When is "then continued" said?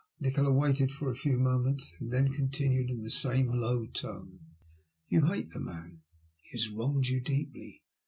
2.11-2.89